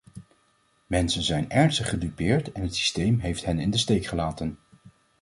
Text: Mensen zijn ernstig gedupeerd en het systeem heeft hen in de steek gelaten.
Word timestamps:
Mensen 0.87 1.23
zijn 1.23 1.49
ernstig 1.49 1.89
gedupeerd 1.89 2.51
en 2.51 2.61
het 2.61 2.75
systeem 2.75 3.19
heeft 3.19 3.45
hen 3.45 3.59
in 3.59 3.71
de 3.71 3.77
steek 3.77 4.05
gelaten. 4.05 4.57